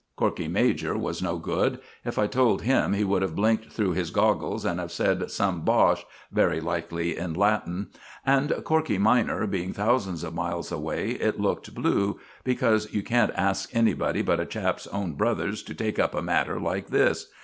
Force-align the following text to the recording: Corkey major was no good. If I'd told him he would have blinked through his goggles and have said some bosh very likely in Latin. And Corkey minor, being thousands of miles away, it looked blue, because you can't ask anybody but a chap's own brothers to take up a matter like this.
Corkey 0.15 0.47
major 0.47 0.97
was 0.97 1.21
no 1.21 1.37
good. 1.37 1.79
If 2.03 2.17
I'd 2.17 2.31
told 2.31 2.63
him 2.63 2.93
he 2.93 3.03
would 3.03 3.21
have 3.21 3.35
blinked 3.35 3.71
through 3.71 3.91
his 3.91 4.09
goggles 4.09 4.65
and 4.65 4.79
have 4.79 4.91
said 4.91 5.29
some 5.29 5.61
bosh 5.61 6.03
very 6.31 6.59
likely 6.59 7.15
in 7.15 7.35
Latin. 7.35 7.89
And 8.25 8.49
Corkey 8.63 8.97
minor, 8.97 9.45
being 9.45 9.73
thousands 9.73 10.23
of 10.23 10.33
miles 10.33 10.71
away, 10.71 11.11
it 11.11 11.39
looked 11.39 11.75
blue, 11.75 12.19
because 12.43 12.91
you 12.91 13.03
can't 13.03 13.29
ask 13.35 13.69
anybody 13.75 14.23
but 14.23 14.39
a 14.39 14.45
chap's 14.47 14.87
own 14.87 15.13
brothers 15.13 15.61
to 15.61 15.75
take 15.75 15.99
up 15.99 16.15
a 16.15 16.21
matter 16.23 16.59
like 16.59 16.87
this. 16.87 17.27